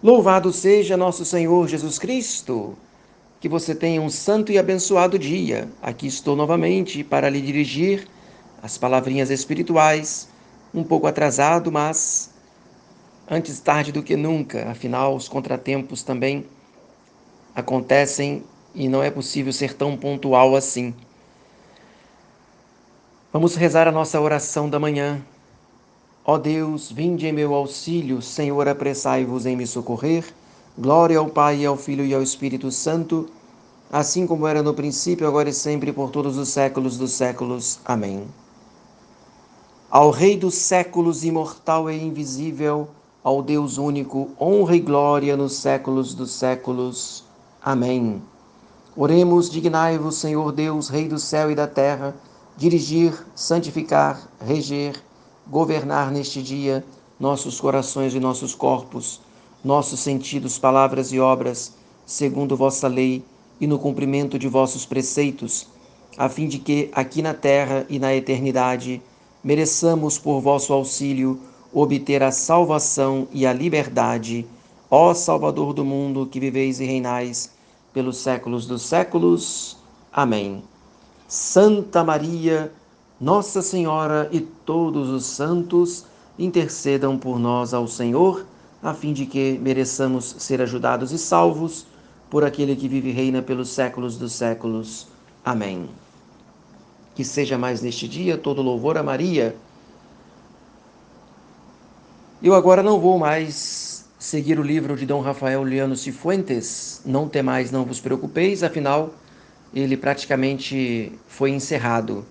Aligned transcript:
Louvado 0.00 0.52
seja 0.52 0.96
nosso 0.96 1.24
Senhor 1.24 1.66
Jesus 1.66 1.98
Cristo. 1.98 2.76
Que 3.40 3.48
você 3.48 3.74
tenha 3.74 4.00
um 4.00 4.08
santo 4.08 4.52
e 4.52 4.58
abençoado 4.58 5.18
dia. 5.18 5.68
Aqui 5.82 6.06
estou 6.06 6.36
novamente 6.36 7.02
para 7.02 7.28
lhe 7.28 7.40
dirigir 7.40 8.06
as 8.62 8.78
palavrinhas 8.78 9.28
espirituais, 9.28 10.28
um 10.72 10.84
pouco 10.84 11.08
atrasado, 11.08 11.72
mas 11.72 12.30
antes 13.28 13.58
tarde 13.58 13.90
do 13.90 14.02
que 14.02 14.16
nunca. 14.16 14.70
Afinal, 14.70 15.16
os 15.16 15.28
contratempos 15.28 16.04
também 16.04 16.46
acontecem 17.52 18.44
e 18.74 18.88
não 18.88 19.02
é 19.02 19.10
possível 19.10 19.52
ser 19.52 19.74
tão 19.74 19.96
pontual 19.96 20.54
assim. 20.54 20.94
Vamos 23.32 23.56
rezar 23.56 23.88
a 23.88 23.92
nossa 23.92 24.20
oração 24.20 24.70
da 24.70 24.78
manhã. 24.78 25.20
Ó 26.30 26.36
Deus, 26.36 26.92
vinde 26.92 27.26
em 27.26 27.32
meu 27.32 27.54
auxílio, 27.54 28.20
Senhor, 28.20 28.68
apressai-vos 28.68 29.46
em 29.46 29.56
me 29.56 29.66
socorrer. 29.66 30.26
Glória 30.76 31.18
ao 31.18 31.30
Pai, 31.30 31.64
ao 31.64 31.74
Filho 31.74 32.04
e 32.04 32.14
ao 32.14 32.22
Espírito 32.22 32.70
Santo, 32.70 33.30
assim 33.90 34.26
como 34.26 34.46
era 34.46 34.62
no 34.62 34.74
princípio, 34.74 35.26
agora 35.26 35.48
e 35.48 35.54
sempre, 35.54 35.90
por 35.90 36.10
todos 36.10 36.36
os 36.36 36.50
séculos 36.50 36.98
dos 36.98 37.12
séculos. 37.12 37.80
Amém. 37.82 38.28
Ao 39.90 40.10
Rei 40.10 40.36
dos 40.36 40.56
séculos, 40.56 41.24
imortal 41.24 41.90
e 41.90 41.98
invisível, 41.98 42.88
ao 43.24 43.42
Deus 43.42 43.78
único, 43.78 44.28
honra 44.38 44.76
e 44.76 44.80
glória 44.80 45.34
nos 45.34 45.54
séculos 45.54 46.12
dos 46.12 46.32
séculos. 46.32 47.24
Amém. 47.62 48.20
Oremos, 48.94 49.48
dignai-vos, 49.48 50.16
Senhor 50.16 50.52
Deus, 50.52 50.90
Rei 50.90 51.08
do 51.08 51.18
céu 51.18 51.50
e 51.50 51.54
da 51.54 51.66
terra, 51.66 52.14
dirigir, 52.54 53.14
santificar, 53.34 54.28
reger, 54.38 55.07
governar 55.48 56.10
neste 56.10 56.42
dia 56.42 56.84
nossos 57.18 57.60
corações 57.60 58.14
e 58.14 58.20
nossos 58.20 58.54
corpos, 58.54 59.20
nossos 59.64 60.00
sentidos, 60.00 60.58
palavras 60.58 61.12
e 61.12 61.18
obras, 61.18 61.74
segundo 62.06 62.56
vossa 62.56 62.86
lei 62.86 63.24
e 63.60 63.66
no 63.66 63.78
cumprimento 63.78 64.38
de 64.38 64.46
vossos 64.46 64.86
preceitos, 64.86 65.66
a 66.16 66.28
fim 66.28 66.46
de 66.46 66.58
que, 66.58 66.90
aqui 66.92 67.22
na 67.22 67.34
terra 67.34 67.84
e 67.88 67.98
na 67.98 68.14
eternidade, 68.14 69.02
mereçamos 69.42 70.18
por 70.18 70.40
vosso 70.40 70.72
auxílio 70.72 71.40
obter 71.72 72.22
a 72.22 72.30
salvação 72.30 73.28
e 73.32 73.46
a 73.46 73.52
liberdade, 73.52 74.46
ó 74.90 75.12
Salvador 75.12 75.72
do 75.72 75.84
mundo 75.84 76.26
que 76.26 76.40
viveis 76.40 76.80
e 76.80 76.84
reinais 76.84 77.50
pelos 77.92 78.18
séculos 78.18 78.66
dos 78.66 78.82
séculos. 78.82 79.76
Amém. 80.12 80.62
Santa 81.26 82.02
Maria, 82.02 82.72
nossa 83.20 83.62
Senhora 83.62 84.28
e 84.30 84.40
todos 84.40 85.08
os 85.08 85.26
santos 85.26 86.04
intercedam 86.38 87.18
por 87.18 87.38
nós 87.38 87.74
ao 87.74 87.88
Senhor, 87.88 88.46
a 88.80 88.94
fim 88.94 89.12
de 89.12 89.26
que 89.26 89.58
mereçamos 89.60 90.36
ser 90.38 90.62
ajudados 90.62 91.10
e 91.10 91.18
salvos 91.18 91.84
por 92.30 92.44
aquele 92.44 92.76
que 92.76 92.86
vive 92.86 93.08
e 93.08 93.12
reina 93.12 93.42
pelos 93.42 93.70
séculos 93.70 94.16
dos 94.16 94.32
séculos. 94.32 95.08
Amém. 95.44 95.88
Que 97.16 97.24
seja 97.24 97.58
mais 97.58 97.82
neste 97.82 98.06
dia 98.06 98.38
todo 98.38 98.62
louvor 98.62 98.96
a 98.96 99.02
Maria. 99.02 99.56
Eu 102.40 102.54
agora 102.54 102.84
não 102.84 103.00
vou 103.00 103.18
mais 103.18 104.06
seguir 104.16 104.60
o 104.60 104.62
livro 104.62 104.96
de 104.96 105.04
Dom 105.04 105.20
Rafael 105.20 105.64
Liano 105.64 105.96
Cifuentes, 105.96 107.02
Não 107.04 107.28
temais, 107.28 107.72
não 107.72 107.84
vos 107.84 107.98
preocupeis, 107.98 108.62
afinal, 108.62 109.12
ele 109.74 109.96
praticamente 109.96 111.12
foi 111.26 111.50
encerrado 111.50 112.24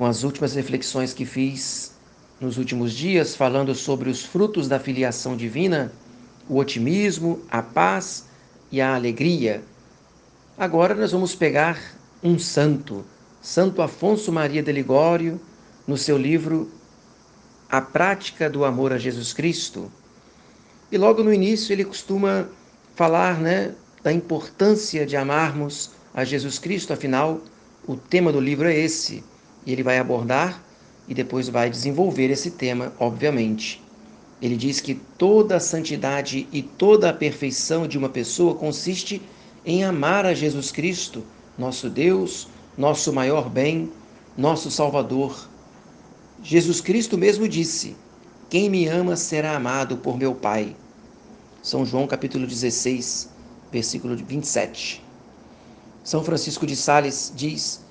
com 0.00 0.06
as 0.06 0.24
últimas 0.24 0.54
reflexões 0.54 1.12
que 1.12 1.26
fiz 1.26 1.92
nos 2.40 2.56
últimos 2.56 2.94
dias, 2.94 3.36
falando 3.36 3.74
sobre 3.74 4.08
os 4.08 4.24
frutos 4.24 4.66
da 4.66 4.80
filiação 4.80 5.36
divina, 5.36 5.92
o 6.48 6.56
otimismo, 6.56 7.42
a 7.50 7.60
paz 7.60 8.24
e 8.72 8.80
a 8.80 8.94
alegria. 8.94 9.62
Agora 10.56 10.94
nós 10.94 11.12
vamos 11.12 11.34
pegar 11.34 11.78
um 12.22 12.38
santo, 12.38 13.04
Santo 13.42 13.82
Afonso 13.82 14.32
Maria 14.32 14.62
de 14.62 14.72
Ligório, 14.72 15.38
no 15.86 15.98
seu 15.98 16.16
livro 16.16 16.70
A 17.68 17.82
Prática 17.82 18.48
do 18.48 18.64
Amor 18.64 18.94
a 18.94 18.98
Jesus 18.98 19.34
Cristo. 19.34 19.92
E 20.90 20.96
logo 20.96 21.22
no 21.22 21.30
início 21.30 21.74
ele 21.74 21.84
costuma 21.84 22.48
falar 22.96 23.38
né, 23.38 23.74
da 24.02 24.10
importância 24.10 25.04
de 25.04 25.14
amarmos 25.14 25.90
a 26.14 26.24
Jesus 26.24 26.58
Cristo, 26.58 26.90
afinal, 26.90 27.42
o 27.86 27.96
tema 27.96 28.32
do 28.32 28.40
livro 28.40 28.66
é 28.66 28.74
esse, 28.74 29.22
e 29.66 29.72
ele 29.72 29.82
vai 29.82 29.98
abordar 29.98 30.62
e 31.08 31.14
depois 31.14 31.48
vai 31.48 31.68
desenvolver 31.68 32.30
esse 32.30 32.52
tema, 32.52 32.92
obviamente. 32.98 33.82
Ele 34.40 34.56
diz 34.56 34.80
que 34.80 34.94
toda 34.94 35.56
a 35.56 35.60
santidade 35.60 36.48
e 36.52 36.62
toda 36.62 37.10
a 37.10 37.12
perfeição 37.12 37.86
de 37.86 37.98
uma 37.98 38.08
pessoa 38.08 38.54
consiste 38.54 39.20
em 39.66 39.84
amar 39.84 40.24
a 40.24 40.32
Jesus 40.32 40.72
Cristo, 40.72 41.22
nosso 41.58 41.90
Deus, 41.90 42.48
nosso 42.78 43.12
maior 43.12 43.50
bem, 43.50 43.90
nosso 44.36 44.70
Salvador. 44.70 45.48
Jesus 46.42 46.80
Cristo 46.80 47.18
mesmo 47.18 47.46
disse: 47.46 47.94
Quem 48.48 48.70
me 48.70 48.86
ama 48.86 49.16
será 49.16 49.56
amado 49.56 49.98
por 49.98 50.16
meu 50.16 50.34
Pai. 50.34 50.74
São 51.62 51.84
João 51.84 52.06
capítulo 52.06 52.46
16, 52.46 53.28
versículo 53.70 54.16
27. 54.16 55.04
São 56.02 56.24
Francisco 56.24 56.66
de 56.66 56.74
Sales 56.74 57.30
diz: 57.36 57.84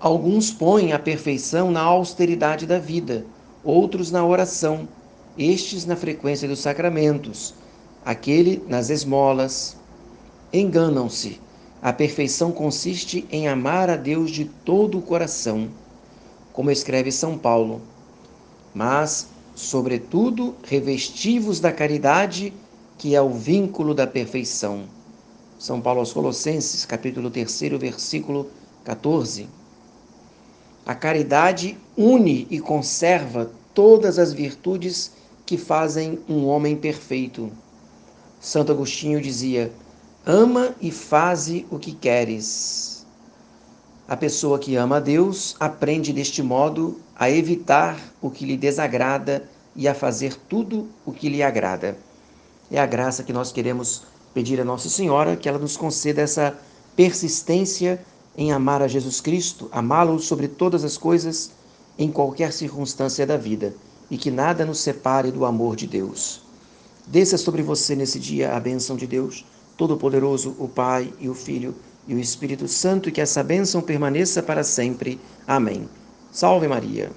Alguns 0.00 0.50
põem 0.50 0.94
a 0.94 0.98
perfeição 0.98 1.70
na 1.70 1.82
austeridade 1.82 2.66
da 2.66 2.78
vida, 2.78 3.26
outros 3.62 4.10
na 4.10 4.24
oração, 4.24 4.88
estes 5.36 5.84
na 5.84 5.94
frequência 5.94 6.48
dos 6.48 6.60
sacramentos, 6.60 7.52
aquele 8.02 8.64
nas 8.66 8.88
esmolas. 8.88 9.76
Enganam-se. 10.50 11.38
A 11.82 11.92
perfeição 11.92 12.50
consiste 12.50 13.26
em 13.30 13.46
amar 13.46 13.90
a 13.90 13.96
Deus 13.96 14.30
de 14.30 14.46
todo 14.46 14.96
o 14.96 15.02
coração, 15.02 15.68
como 16.50 16.70
escreve 16.70 17.12
São 17.12 17.36
Paulo. 17.36 17.82
Mas, 18.74 19.28
sobretudo, 19.54 20.54
revestivos 20.62 21.60
da 21.60 21.72
caridade, 21.72 22.54
que 22.96 23.14
é 23.14 23.20
o 23.20 23.34
vínculo 23.34 23.94
da 23.94 24.06
perfeição. 24.06 24.84
São 25.58 25.78
Paulo 25.78 26.00
aos 26.00 26.10
Colossenses, 26.10 26.86
capítulo 26.86 27.30
3, 27.30 27.60
versículo 27.78 28.46
14. 28.82 29.59
A 30.90 30.94
caridade 30.96 31.78
une 31.96 32.48
e 32.50 32.58
conserva 32.58 33.48
todas 33.72 34.18
as 34.18 34.32
virtudes 34.32 35.12
que 35.46 35.56
fazem 35.56 36.18
um 36.28 36.44
homem 36.48 36.76
perfeito. 36.76 37.48
Santo 38.40 38.72
Agostinho 38.72 39.20
dizia: 39.20 39.70
Ama 40.26 40.74
e 40.80 40.90
faze 40.90 41.64
o 41.70 41.78
que 41.78 41.92
queres. 41.92 43.06
A 44.08 44.16
pessoa 44.16 44.58
que 44.58 44.74
ama 44.74 44.96
a 44.96 44.98
Deus 45.00 45.54
aprende 45.60 46.12
deste 46.12 46.42
modo 46.42 47.00
a 47.14 47.30
evitar 47.30 47.96
o 48.20 48.28
que 48.28 48.44
lhe 48.44 48.56
desagrada 48.56 49.48
e 49.76 49.86
a 49.86 49.94
fazer 49.94 50.34
tudo 50.48 50.88
o 51.06 51.12
que 51.12 51.28
lhe 51.28 51.40
agrada. 51.40 51.96
É 52.68 52.80
a 52.80 52.86
graça 52.86 53.22
que 53.22 53.32
nós 53.32 53.52
queremos 53.52 54.02
pedir 54.34 54.60
a 54.60 54.64
Nossa 54.64 54.88
Senhora 54.88 55.36
que 55.36 55.48
ela 55.48 55.60
nos 55.60 55.76
conceda 55.76 56.20
essa 56.20 56.58
persistência 56.96 58.04
em 58.40 58.52
amar 58.52 58.80
a 58.80 58.88
Jesus 58.88 59.20
Cristo, 59.20 59.68
amá-lo 59.70 60.18
sobre 60.18 60.48
todas 60.48 60.82
as 60.82 60.96
coisas, 60.96 61.50
em 61.98 62.10
qualquer 62.10 62.54
circunstância 62.54 63.26
da 63.26 63.36
vida, 63.36 63.74
e 64.10 64.16
que 64.16 64.30
nada 64.30 64.64
nos 64.64 64.80
separe 64.80 65.30
do 65.30 65.44
amor 65.44 65.76
de 65.76 65.86
Deus. 65.86 66.40
Desça 67.06 67.36
sobre 67.36 67.62
você 67.62 67.94
nesse 67.94 68.18
dia 68.18 68.56
a 68.56 68.58
bênção 68.58 68.96
de 68.96 69.06
Deus, 69.06 69.44
Todo-Poderoso, 69.76 70.56
o 70.58 70.66
Pai 70.66 71.12
e 71.20 71.28
o 71.28 71.34
Filho 71.34 71.74
e 72.08 72.14
o 72.14 72.18
Espírito 72.18 72.66
Santo, 72.66 73.10
e 73.10 73.12
que 73.12 73.20
essa 73.20 73.44
bênção 73.44 73.82
permaneça 73.82 74.42
para 74.42 74.64
sempre. 74.64 75.20
Amém. 75.46 75.86
Salve 76.32 76.66
Maria. 76.66 77.12